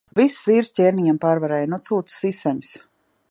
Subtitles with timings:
[0.19, 1.71] Visus vīrus ķēniņam pārvarēju.
[1.75, 2.75] Nu sūta siseņus.